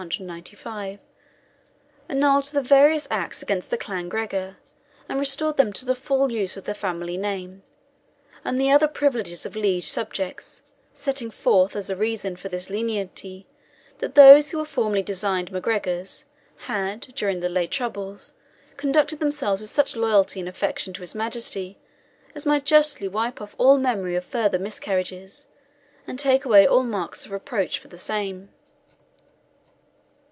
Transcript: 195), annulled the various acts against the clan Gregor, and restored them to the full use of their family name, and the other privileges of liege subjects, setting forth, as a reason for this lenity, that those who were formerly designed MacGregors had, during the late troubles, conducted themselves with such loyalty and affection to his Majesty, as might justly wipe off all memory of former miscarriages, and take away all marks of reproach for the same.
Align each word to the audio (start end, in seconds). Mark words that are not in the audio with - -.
195), 0.01 0.97
annulled 2.09 2.45
the 2.45 2.63
various 2.63 3.07
acts 3.11 3.43
against 3.43 3.69
the 3.69 3.77
clan 3.77 4.09
Gregor, 4.09 4.57
and 5.07 5.19
restored 5.19 5.57
them 5.57 5.71
to 5.73 5.85
the 5.85 5.93
full 5.93 6.31
use 6.31 6.57
of 6.57 6.63
their 6.63 6.73
family 6.73 7.17
name, 7.17 7.61
and 8.43 8.59
the 8.59 8.71
other 8.71 8.87
privileges 8.87 9.45
of 9.45 9.55
liege 9.55 9.85
subjects, 9.87 10.63
setting 10.91 11.29
forth, 11.29 11.75
as 11.75 11.91
a 11.91 11.95
reason 11.95 12.35
for 12.35 12.49
this 12.49 12.67
lenity, 12.67 13.45
that 13.99 14.15
those 14.15 14.49
who 14.49 14.57
were 14.57 14.65
formerly 14.65 15.03
designed 15.03 15.51
MacGregors 15.51 16.25
had, 16.65 17.01
during 17.15 17.39
the 17.39 17.47
late 17.47 17.69
troubles, 17.69 18.33
conducted 18.77 19.19
themselves 19.19 19.61
with 19.61 19.69
such 19.69 19.95
loyalty 19.95 20.39
and 20.39 20.49
affection 20.49 20.93
to 20.95 21.01
his 21.01 21.13
Majesty, 21.13 21.77
as 22.33 22.47
might 22.47 22.65
justly 22.65 23.07
wipe 23.07 23.39
off 23.39 23.53
all 23.59 23.77
memory 23.77 24.15
of 24.15 24.25
former 24.25 24.57
miscarriages, 24.57 25.45
and 26.07 26.17
take 26.17 26.43
away 26.43 26.65
all 26.65 26.81
marks 26.83 27.23
of 27.27 27.31
reproach 27.31 27.77
for 27.77 27.87
the 27.87 27.99
same. 27.99 28.49